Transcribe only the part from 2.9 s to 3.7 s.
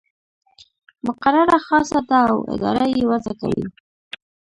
یې وضع کوي.